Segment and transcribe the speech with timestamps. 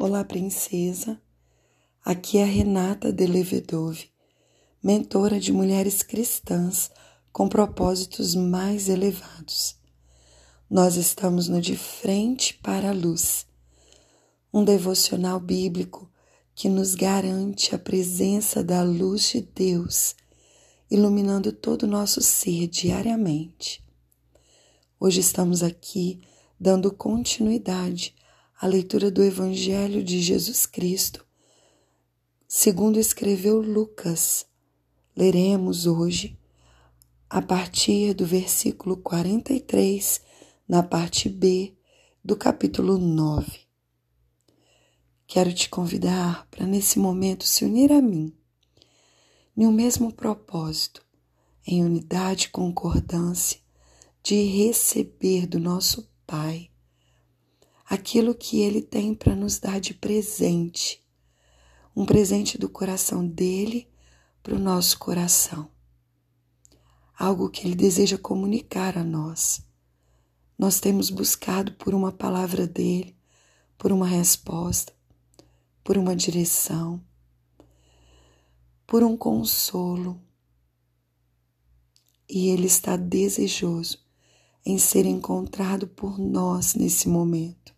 [0.00, 1.20] Olá, princesa.
[2.04, 4.08] Aqui é a Renata Delevedove,
[4.80, 6.88] mentora de mulheres cristãs
[7.32, 9.74] com propósitos mais elevados.
[10.70, 13.44] Nós estamos no De Frente para a Luz,
[14.54, 16.08] um devocional bíblico
[16.54, 20.14] que nos garante a presença da luz de Deus,
[20.88, 23.84] iluminando todo o nosso ser diariamente.
[25.00, 26.20] Hoje estamos aqui
[26.58, 28.14] dando continuidade
[28.60, 31.24] à leitura do Evangelho de Jesus Cristo,
[32.48, 34.44] segundo escreveu Lucas.
[35.16, 36.36] Leremos hoje
[37.30, 40.20] a partir do versículo 43,
[40.66, 41.72] na parte B
[42.24, 43.60] do capítulo 9.
[45.24, 48.34] Quero te convidar para nesse momento se unir a mim,
[49.56, 51.06] em um mesmo propósito,
[51.64, 53.60] em unidade e concordância
[54.20, 56.68] de receber do nosso Pai
[57.88, 61.02] aquilo que Ele tem para nos dar de presente,
[61.96, 63.88] um presente do coração dele
[64.42, 65.70] para o nosso coração,
[67.18, 69.66] algo que Ele deseja comunicar a nós.
[70.58, 73.16] Nós temos buscado por uma palavra dele,
[73.78, 74.92] por uma resposta,
[75.82, 77.02] por uma direção,
[78.86, 80.20] por um consolo.
[82.28, 84.06] E Ele está desejoso
[84.66, 87.74] em ser encontrado por nós nesse momento,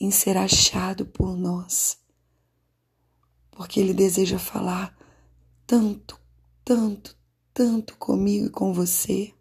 [0.00, 1.98] em ser achado por nós,
[3.50, 4.96] porque Ele deseja falar
[5.66, 6.20] tanto,
[6.64, 7.16] tanto,
[7.52, 9.34] tanto comigo e com você.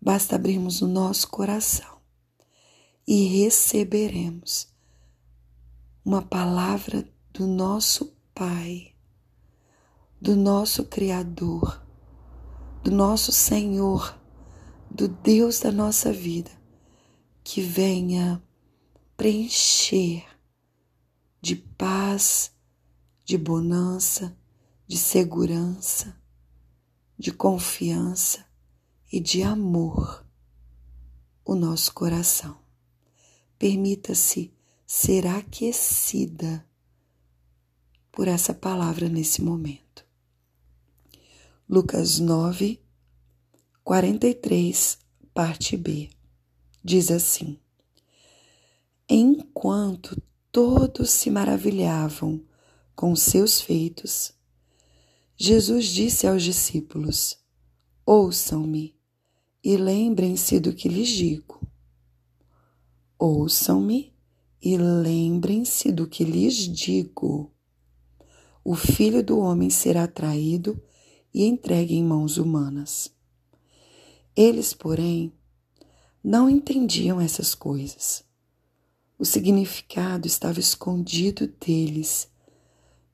[0.00, 1.98] Basta abrirmos o nosso coração
[3.06, 4.68] e receberemos
[6.04, 8.94] uma palavra do nosso Pai,
[10.20, 11.82] do nosso Criador,
[12.82, 14.16] do nosso Senhor
[14.90, 16.50] do Deus da nossa vida
[17.44, 18.42] que venha
[19.16, 20.26] preencher
[21.40, 22.52] de paz,
[23.24, 24.36] de bonança,
[24.86, 26.20] de segurança,
[27.18, 28.44] de confiança
[29.10, 30.24] e de amor
[31.44, 32.58] o nosso coração.
[33.58, 34.52] Permita-se
[34.86, 36.66] ser aquecida
[38.12, 40.04] por essa palavra nesse momento.
[41.68, 42.80] Lucas 9,
[43.82, 44.98] 43,
[45.32, 46.10] parte B.
[46.84, 47.58] Diz assim:
[49.08, 52.44] Enquanto todos se maravilhavam
[52.96, 54.34] com seus feitos,
[55.36, 57.38] Jesus disse aos discípulos:
[58.04, 58.96] Ouçam-me
[59.62, 61.60] e lembrem-se do que lhes digo.
[63.16, 64.12] Ouçam-me
[64.60, 67.52] e lembrem-se do que lhes digo.
[68.64, 70.82] O filho do homem será traído
[71.32, 73.14] e entregue em mãos humanas.
[74.34, 75.32] Eles, porém,
[76.24, 78.25] não entendiam essas coisas.
[79.18, 82.28] O significado estava escondido deles,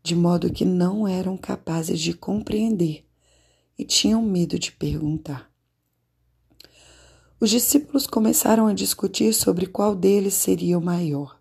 [0.03, 3.07] de modo que não eram capazes de compreender
[3.79, 5.49] e tinham medo de perguntar.
[7.39, 11.41] Os discípulos começaram a discutir sobre qual deles seria o maior.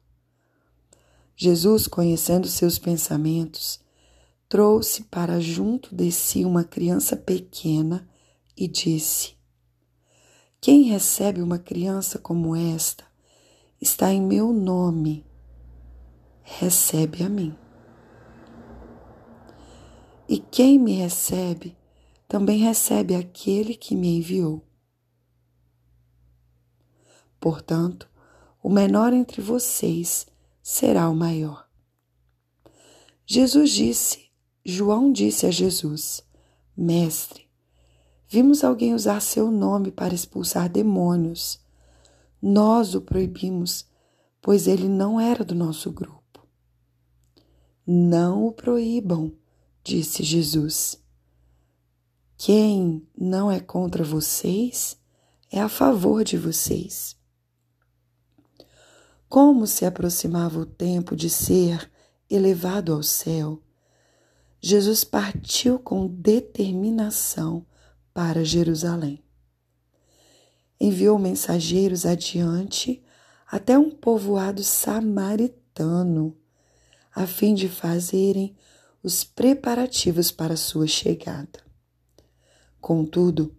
[1.35, 3.79] Jesus, conhecendo seus pensamentos,
[4.47, 8.07] trouxe para junto de si uma criança pequena
[8.55, 9.33] e disse:
[10.59, 13.10] quem recebe uma criança como esta
[13.81, 15.25] está em meu nome,
[16.43, 17.57] recebe a mim.
[20.29, 21.75] E quem me recebe
[22.27, 24.63] também recebe aquele que me enviou.
[27.39, 28.07] Portanto,
[28.61, 30.27] o menor entre vocês
[30.61, 31.67] será o maior.
[33.25, 34.31] Jesus disse,
[34.63, 36.23] João disse a Jesus:
[36.77, 37.51] Mestre,
[38.33, 41.59] Vimos alguém usar seu nome para expulsar demônios.
[42.41, 43.85] Nós o proibimos,
[44.41, 46.47] pois ele não era do nosso grupo.
[47.85, 49.31] Não o proíbam,
[49.83, 50.99] disse Jesus.
[52.37, 54.97] Quem não é contra vocês
[55.51, 57.15] é a favor de vocês.
[59.29, 61.91] Como se aproximava o tempo de ser
[62.29, 63.61] elevado ao céu,
[64.59, 67.65] Jesus partiu com determinação
[68.13, 69.23] para Jerusalém.
[70.83, 73.03] Enviou mensageiros adiante
[73.45, 76.35] até um povoado samaritano,
[77.13, 78.55] a fim de fazerem
[79.03, 81.59] os preparativos para sua chegada.
[82.79, 83.55] Contudo,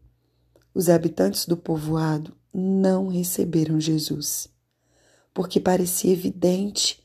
[0.75, 4.49] os habitantes do povoado não receberam Jesus,
[5.33, 7.01] porque parecia evidente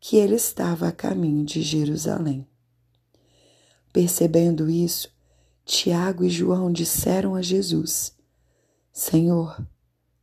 [0.00, 2.44] que ele estava a caminho de Jerusalém.
[3.92, 5.08] Percebendo isso,
[5.64, 8.12] Tiago e João disseram a Jesus:
[8.92, 9.66] Senhor,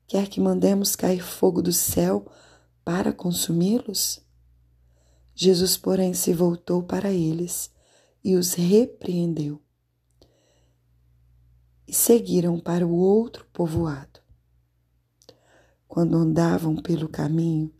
[0.05, 2.31] quer que mandemos cair fogo do céu
[2.85, 4.23] para consumi-los?
[5.33, 7.71] Jesus, porém, se voltou para eles
[8.23, 9.59] e os repreendeu.
[11.87, 14.19] E seguiram para o outro povoado.
[15.87, 17.73] Quando andavam pelo caminho,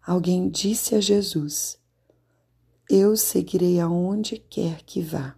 [0.00, 1.76] alguém disse a Jesus:
[2.88, 5.34] Eu seguirei aonde quer que vá.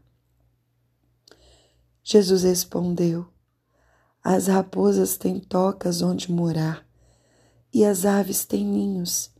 [2.04, 3.31] Jesus respondeu:
[4.24, 6.86] As raposas têm tocas onde morar
[7.74, 9.32] e as aves têm ninhos,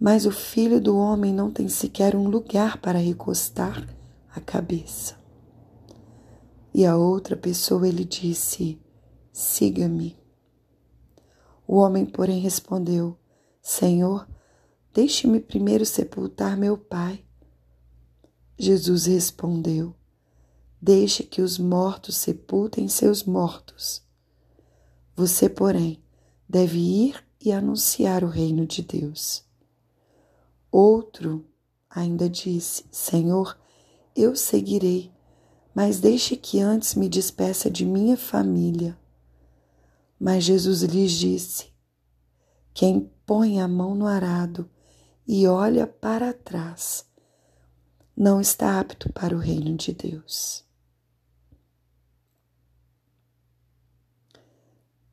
[0.00, 3.86] mas o filho do homem não tem sequer um lugar para recostar
[4.34, 5.16] a cabeça.
[6.72, 8.80] E a outra pessoa ele disse:
[9.32, 10.16] Siga-me.
[11.66, 13.18] O homem, porém, respondeu:
[13.60, 14.26] Senhor,
[14.94, 17.22] deixe-me primeiro sepultar meu pai.
[18.56, 19.97] Jesus respondeu:
[20.80, 24.02] Deixe que os mortos sepultem seus mortos.
[25.16, 26.00] Você, porém,
[26.48, 29.44] deve ir e anunciar o reino de Deus.
[30.70, 31.44] Outro
[31.90, 33.58] ainda disse: Senhor,
[34.14, 35.12] eu seguirei,
[35.74, 38.96] mas deixe que antes me despeça de minha família.
[40.18, 41.72] Mas Jesus lhes disse:
[42.72, 44.70] Quem põe a mão no arado
[45.26, 47.04] e olha para trás,
[48.16, 50.67] não está apto para o reino de Deus.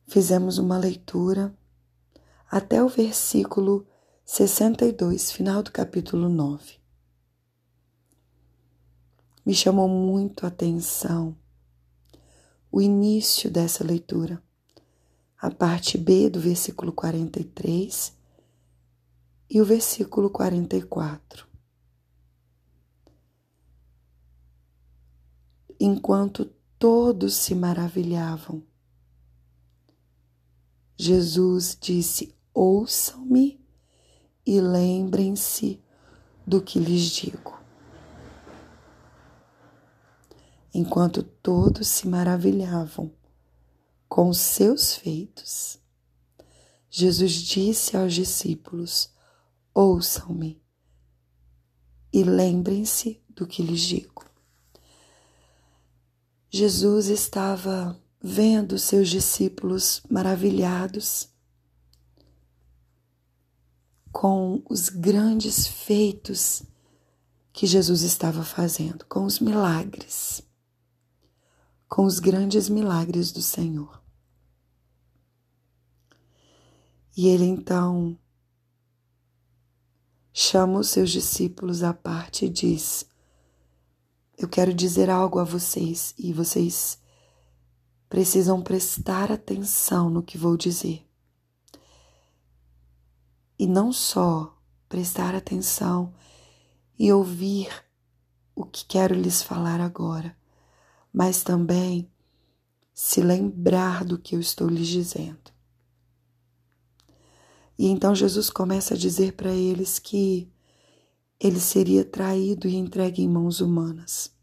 [0.08, 1.52] Fizemos uma leitura
[2.48, 3.84] até o versículo
[4.24, 6.78] 62, final do capítulo 9.
[9.44, 11.36] Me chamou muito a atenção
[12.70, 14.40] o início dessa leitura,
[15.38, 18.16] a parte B do versículo 43
[19.50, 21.48] e o versículo 44.
[25.80, 26.44] Enquanto
[26.78, 28.62] todos se maravilhavam,
[30.96, 33.60] Jesus disse: Ouçam-me
[34.46, 35.82] e lembrem-se
[36.46, 37.60] do que lhes digo.
[40.72, 43.12] Enquanto todos se maravilhavam
[44.08, 45.78] com seus feitos,
[46.88, 49.10] Jesus disse aos discípulos:
[49.74, 50.62] Ouçam-me
[52.12, 54.24] e lembrem-se do que lhes digo.
[56.48, 61.28] Jesus estava vendo seus discípulos maravilhados
[64.10, 66.62] com os grandes feitos
[67.52, 70.42] que Jesus estava fazendo, com os milagres,
[71.88, 74.02] com os grandes milagres do Senhor.
[77.16, 78.18] E ele então
[80.32, 83.06] chama os seus discípulos à parte e diz:
[84.36, 86.98] Eu quero dizer algo a vocês e vocês
[88.08, 91.06] precisam prestar atenção no que vou dizer.
[93.58, 94.56] E não só
[94.88, 96.14] prestar atenção
[96.98, 97.68] e ouvir
[98.54, 100.36] o que quero lhes falar agora,
[101.12, 102.10] mas também
[102.94, 105.52] se lembrar do que eu estou lhes dizendo.
[107.78, 110.50] E então Jesus começa a dizer para eles que
[111.38, 114.34] ele seria traído e entregue em mãos humanas.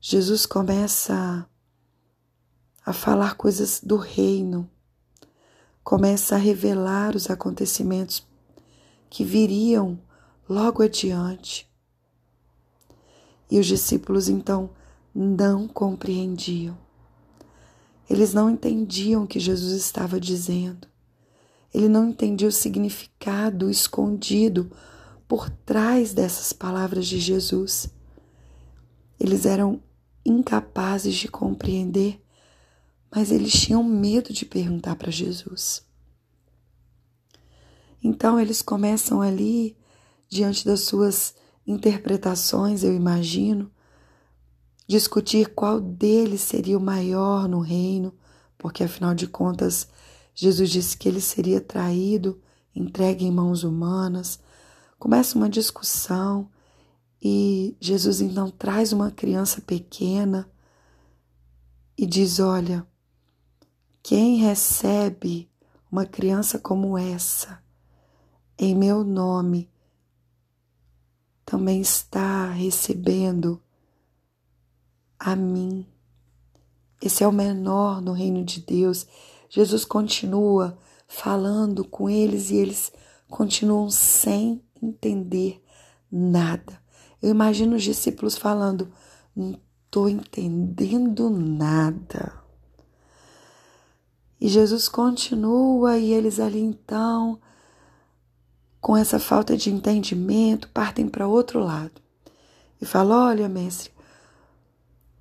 [0.00, 1.49] Jesus começa
[2.90, 4.68] a falar coisas do reino,
[5.84, 8.26] começa a revelar os acontecimentos
[9.08, 9.98] que viriam
[10.48, 11.70] logo adiante.
[13.48, 14.70] E os discípulos então
[15.14, 16.76] não compreendiam.
[18.08, 20.88] Eles não entendiam o que Jesus estava dizendo.
[21.72, 24.68] Ele não entendia o significado escondido
[25.28, 27.88] por trás dessas palavras de Jesus.
[29.18, 29.80] Eles eram
[30.24, 32.20] incapazes de compreender
[33.10, 35.84] mas eles tinham medo de perguntar para Jesus.
[38.02, 39.76] Então eles começam ali,
[40.28, 41.34] diante das suas
[41.66, 43.70] interpretações, eu imagino,
[44.86, 48.14] discutir qual deles seria o maior no reino,
[48.56, 49.88] porque afinal de contas
[50.34, 52.40] Jesus disse que ele seria traído,
[52.74, 54.40] entregue em mãos humanas.
[54.98, 56.48] Começa uma discussão
[57.22, 60.50] e Jesus então traz uma criança pequena
[61.96, 62.86] e diz: Olha,
[64.02, 65.50] quem recebe
[65.90, 67.62] uma criança como essa,
[68.58, 69.70] em meu nome,
[71.44, 73.60] também está recebendo
[75.18, 75.86] a mim.
[77.02, 79.06] Esse é o menor no reino de Deus.
[79.48, 80.78] Jesus continua
[81.08, 82.92] falando com eles e eles
[83.28, 85.62] continuam sem entender
[86.10, 86.80] nada.
[87.20, 88.92] Eu imagino os discípulos falando:
[89.34, 92.39] não estou entendendo nada.
[94.40, 97.38] E Jesus continua e eles ali então,
[98.80, 102.00] com essa falta de entendimento, partem para outro lado.
[102.80, 103.90] E falam: Olha, mestre,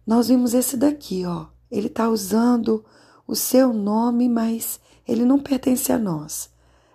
[0.08, 1.48] nós vimos esse daqui, ó.
[1.70, 2.84] Ele está usando
[3.28, 6.50] o seu nome, mas ele não pertence a nós.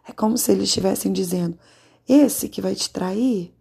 [0.09, 1.59] É como se eles estivessem dizendo:
[2.09, 3.55] esse que vai te trair,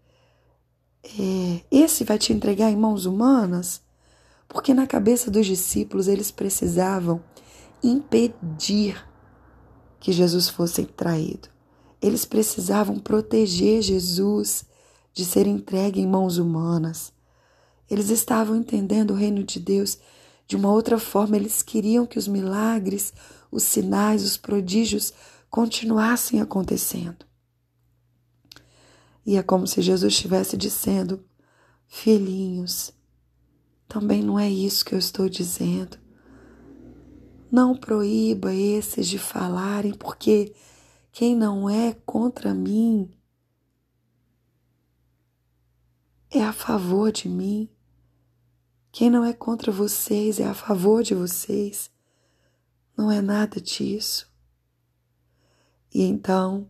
[1.03, 3.81] é, esse vai te entregar em mãos humanas,
[4.47, 7.21] porque na cabeça dos discípulos eles precisavam
[7.83, 9.05] impedir
[9.99, 11.49] que Jesus fosse traído.
[12.01, 14.65] Eles precisavam proteger Jesus
[15.13, 17.13] de ser entregue em mãos humanas.
[17.89, 19.97] Eles estavam entendendo o reino de Deus
[20.47, 21.35] de uma outra forma.
[21.35, 23.13] Eles queriam que os milagres,
[23.51, 25.13] os sinais, os prodígios
[25.49, 27.25] continuassem acontecendo.
[29.25, 31.23] E é como se Jesus estivesse dizendo:
[31.87, 32.91] Filhinhos,
[33.87, 36.02] também não é isso que eu estou dizendo.
[37.53, 40.55] Não proíba esses de falarem, porque
[41.11, 43.13] quem não é contra mim
[46.31, 47.69] é a favor de mim.
[48.91, 51.91] Quem não é contra vocês é a favor de vocês.
[52.97, 54.27] Não é nada disso.
[55.93, 56.67] E então,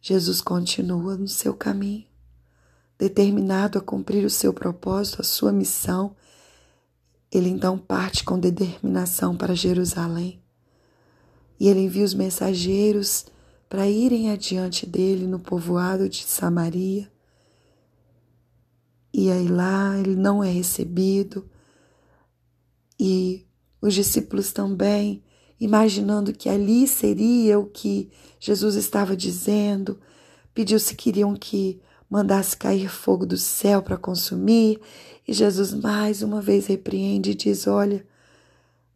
[0.00, 2.08] Jesus continua no seu caminho,
[2.98, 6.16] determinado a cumprir o seu propósito, a sua missão
[7.30, 10.42] ele então parte com determinação para Jerusalém.
[11.60, 13.26] E ele envia os mensageiros
[13.68, 17.10] para irem adiante dele no povoado de Samaria.
[19.12, 21.48] E aí lá ele não é recebido.
[22.98, 23.46] E
[23.80, 25.22] os discípulos também,
[25.60, 30.00] imaginando que ali seria o que Jesus estava dizendo,
[30.54, 34.80] pediu se queriam que mandasse cair fogo do céu para consumir,
[35.26, 38.06] e Jesus mais uma vez repreende e diz: Olha,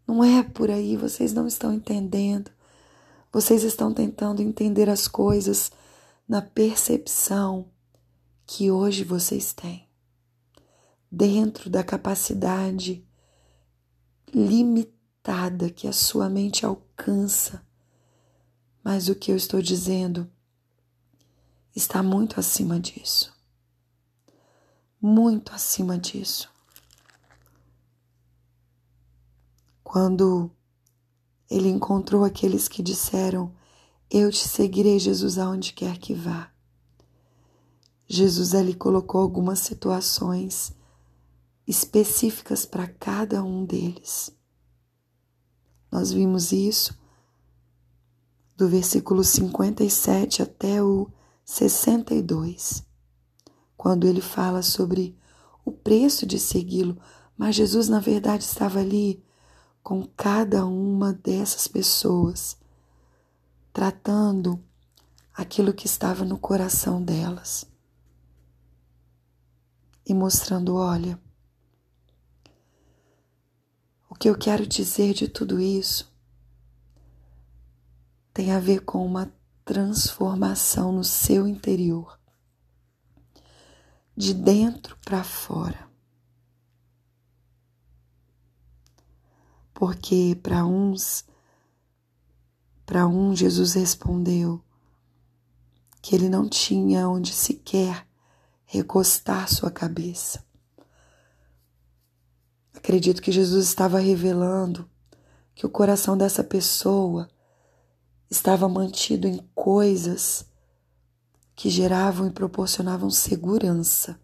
[0.07, 2.51] não é por aí, vocês não estão entendendo.
[3.33, 5.73] Vocês estão tentando entender as coisas
[6.29, 7.67] na percepção
[8.47, 9.87] que hoje vocês têm,
[11.11, 13.07] dentro da capacidade
[14.35, 17.65] limitada que a sua mente alcança.
[18.85, 20.31] Mas o que eu estou dizendo
[21.75, 23.33] está muito acima disso.
[25.01, 26.51] Muito acima disso.
[29.83, 30.51] Quando
[31.51, 33.53] ele encontrou aqueles que disseram:
[34.11, 36.51] Eu te seguirei, Jesus, aonde quer que vá.
[38.07, 40.73] Jesus ali colocou algumas situações
[41.67, 44.31] específicas para cada um deles.
[45.91, 46.99] Nós vimos isso
[48.57, 51.11] do versículo 57 até o
[51.45, 52.85] 62,
[53.77, 55.17] quando ele fala sobre
[55.65, 57.01] o preço de segui-lo,
[57.37, 59.23] mas Jesus, na verdade, estava ali
[59.83, 62.57] com cada uma dessas pessoas,
[63.73, 64.63] tratando
[65.35, 67.67] aquilo que estava no coração delas
[70.07, 71.19] e mostrando: olha,
[74.09, 76.13] o que eu quero dizer de tudo isso
[78.33, 79.33] tem a ver com uma
[79.65, 82.19] transformação no seu interior,
[84.17, 85.89] de dentro para fora.
[89.73, 91.25] Porque para uns,
[92.85, 94.63] para um, Jesus respondeu
[96.01, 98.07] que ele não tinha onde sequer
[98.65, 100.45] recostar sua cabeça.
[102.75, 104.91] Acredito que Jesus estava revelando
[105.55, 107.29] que o coração dessa pessoa
[108.29, 110.45] estava mantido em coisas
[111.55, 114.21] que geravam e proporcionavam segurança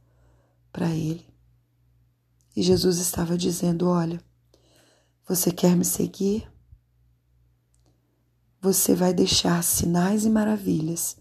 [0.73, 1.25] para ele.
[2.57, 4.21] E Jesus estava dizendo: Olha,
[5.29, 6.51] você quer me seguir?
[8.61, 11.17] Você vai deixar sinais e maravilhas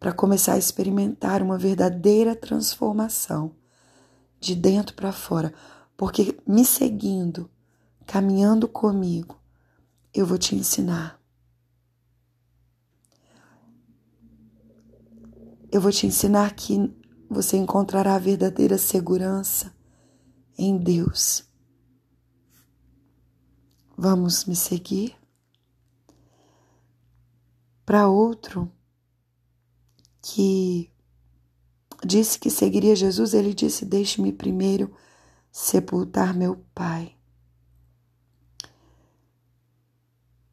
[0.00, 3.54] para começar a experimentar uma verdadeira transformação
[4.40, 5.54] de dentro para fora,
[5.96, 7.48] porque me seguindo,
[8.04, 9.40] caminhando comigo,
[10.12, 11.24] eu vou te ensinar
[15.70, 16.94] Eu vou te ensinar que
[17.28, 19.74] você encontrará a verdadeira segurança
[20.56, 21.44] em Deus.
[23.96, 25.16] Vamos me seguir?
[27.84, 28.70] Para outro
[30.22, 30.90] que
[32.04, 34.94] disse que seguiria Jesus, ele disse: Deixe-me primeiro
[35.50, 37.16] sepultar meu pai.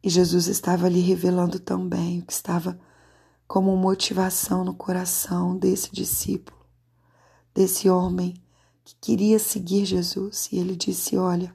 [0.02, 2.78] E Jesus estava ali revelando também o que estava
[3.46, 6.58] como motivação no coração desse discípulo,
[7.54, 8.34] desse homem
[8.84, 10.48] que queria seguir Jesus.
[10.50, 11.54] E ele disse: Olha,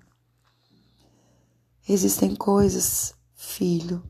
[1.88, 4.04] existem coisas filho,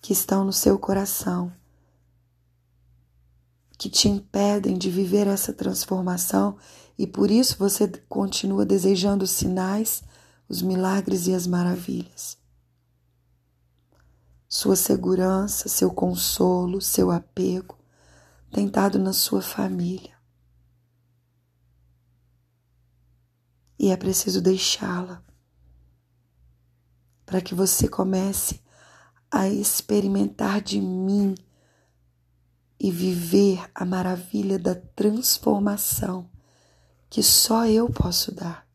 [0.00, 1.52] que estão no seu coração,
[3.78, 6.56] que te impedem de viver essa transformação
[6.98, 10.02] e por isso você continua desejando os sinais,
[10.46, 12.39] os milagres e as maravilhas.
[14.52, 17.78] Sua segurança, seu consolo, seu apego
[18.50, 20.18] tem estado na sua família.
[23.78, 25.22] E é preciso deixá-la
[27.24, 28.60] para que você comece
[29.30, 31.36] a experimentar de mim
[32.80, 36.28] e viver a maravilha da transformação
[37.08, 38.68] que só eu posso dar.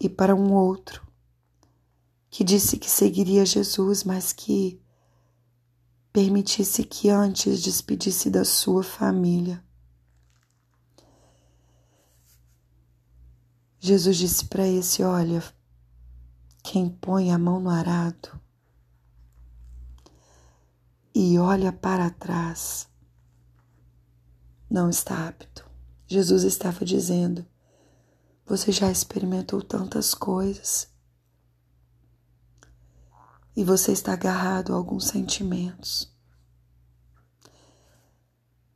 [0.00, 1.03] E para um outro
[2.34, 4.82] que disse que seguiria Jesus, mas que
[6.12, 9.64] permitisse que antes despedisse da sua família.
[13.78, 15.44] Jesus disse para esse: Olha,
[16.60, 18.40] quem põe a mão no arado
[21.14, 22.88] e olha para trás
[24.68, 25.64] não está apto.
[26.04, 27.46] Jesus estava dizendo:
[28.44, 30.92] Você já experimentou tantas coisas
[33.56, 36.12] e você está agarrado a alguns sentimentos.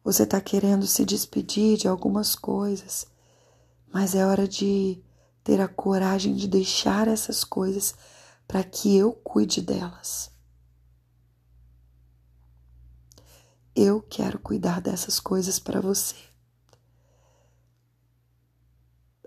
[0.05, 3.07] Você está querendo se despedir de algumas coisas
[3.93, 5.03] mas é hora de
[5.43, 7.95] ter a coragem de deixar essas coisas
[8.47, 10.31] para que eu cuide delas.
[13.75, 16.17] Eu quero cuidar dessas coisas para você.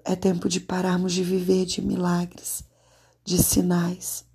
[0.03, 2.63] É tempo de pararmos de viver de milagres,
[3.23, 4.25] de sinais.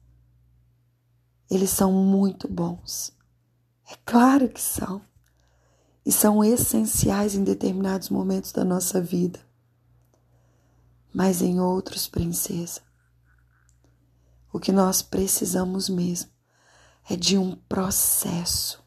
[1.51, 3.13] Eles são muito bons.
[3.91, 5.01] É claro que são.
[6.05, 9.47] E são essenciais em determinados momentos da nossa vida
[11.17, 12.83] mas em outros, princesa.
[14.53, 16.31] O que nós precisamos mesmo
[17.09, 18.85] é de um processo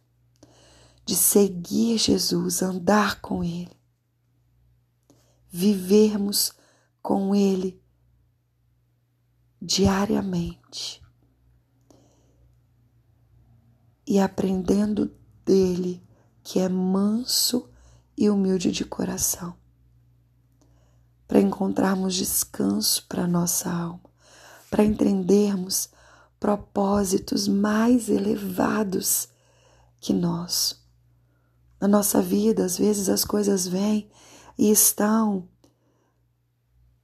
[1.04, 3.76] de seguir Jesus, andar com Ele,
[5.50, 6.54] vivermos
[7.02, 7.82] com Ele
[9.60, 11.02] diariamente
[14.10, 15.12] e aprendendo
[15.46, 16.04] dele
[16.44, 17.70] que é manso
[18.18, 19.56] e humilde de coração
[21.28, 24.02] para encontrarmos descanso para nossa alma,
[24.72, 25.90] para entendermos
[26.40, 29.30] propósitos mais elevados
[30.00, 30.82] que nós.
[31.80, 34.10] Na nossa vida, às vezes as coisas vêm
[34.58, 35.48] e estão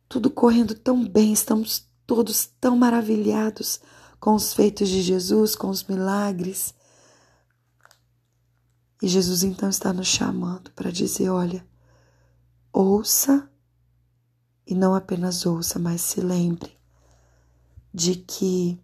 [0.10, 3.80] tudo correndo tão bem, estamos todos tão maravilhados
[4.20, 6.74] com os feitos de Jesus, com os milagres.
[9.02, 11.66] E Jesus então está nos chamando para dizer: olha,
[12.72, 13.50] ouça
[14.66, 16.76] e não apenas ouça, mas se lembre
[17.94, 18.82] de que,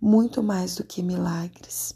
[0.00, 1.94] muito mais do que milagres,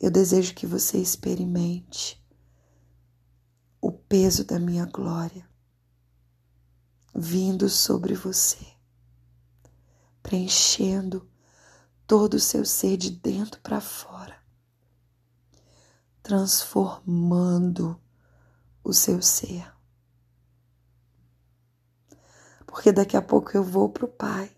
[0.00, 2.22] eu desejo que você experimente
[3.80, 5.48] o peso da minha glória
[7.14, 8.66] vindo sobre você,
[10.22, 11.28] preenchendo
[12.06, 14.36] todo o seu ser de dentro para fora,
[16.24, 17.96] transformando
[18.82, 19.74] o seu ser
[22.74, 24.50] porque daqui a pouco eu vou para o Pai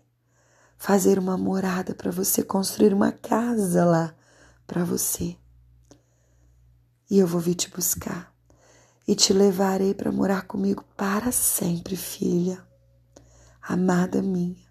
[0.75, 4.15] fazer uma morada para você, construir uma casa lá
[4.65, 5.37] para você.
[7.07, 8.33] E eu vou vir te buscar
[9.07, 12.65] e te levarei para morar comigo para sempre, filha,
[13.61, 14.65] amada minha.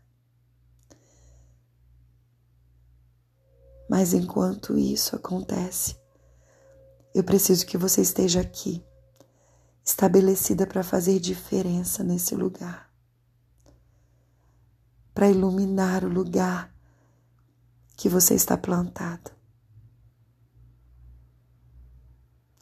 [3.88, 5.96] Mas enquanto isso acontece,
[7.16, 8.84] eu preciso que você esteja aqui,
[9.84, 12.86] estabelecida para fazer diferença nesse lugar
[15.16, 16.70] para iluminar o lugar
[17.96, 19.30] que você está plantado.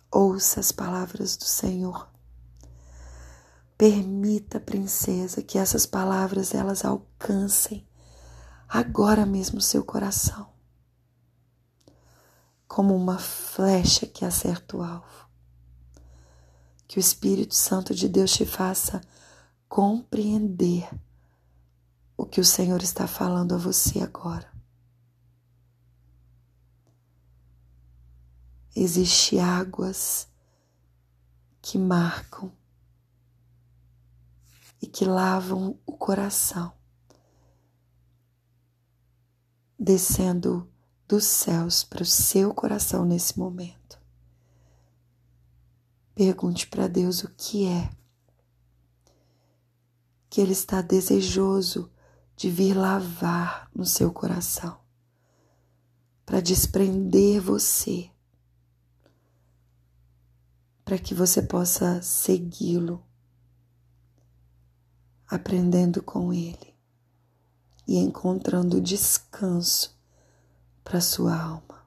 [0.08, 2.08] Ouça as palavras do Senhor.
[3.76, 7.84] Permita, princesa, que essas palavras elas alcancem
[8.68, 10.53] agora mesmo o seu coração,
[12.74, 15.28] como uma flecha que acerta o alvo.
[16.88, 19.00] Que o Espírito Santo de Deus te faça
[19.68, 20.90] compreender
[22.16, 24.52] o que o Senhor está falando a você agora.
[28.74, 30.26] Existem águas
[31.62, 32.50] que marcam
[34.82, 36.72] e que lavam o coração,
[39.78, 40.73] descendo
[41.06, 43.98] dos céus para o seu coração nesse momento.
[46.14, 47.90] Pergunte para Deus o que é
[50.30, 51.90] que Ele está desejoso
[52.36, 54.80] de vir lavar no seu coração,
[56.26, 58.10] para desprender você,
[60.84, 63.04] para que você possa segui-lo,
[65.28, 66.74] aprendendo com ele
[67.86, 69.93] e encontrando descanso
[70.84, 71.84] para sua alma.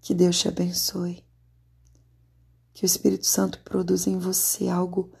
[0.00, 1.24] Que Deus te abençoe.
[2.74, 5.12] Que o Espírito Santo produza em você algo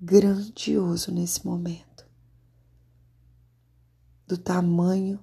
[0.00, 2.06] grandioso nesse momento,
[4.26, 5.18] do tamanho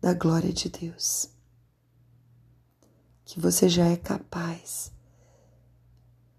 [0.00, 1.28] da glória de Deus,
[3.24, 4.92] que você já é capaz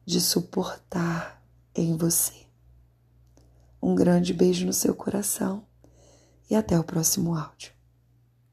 [0.05, 1.43] de suportar
[1.75, 2.47] em você.
[3.81, 5.65] Um grande beijo no seu coração
[6.49, 7.80] e até o próximo áudio.